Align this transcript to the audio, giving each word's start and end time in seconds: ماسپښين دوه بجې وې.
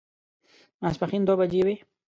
ماسپښين 0.81 1.21
دوه 1.25 1.35
بجې 1.39 1.61
وې. 1.65 1.75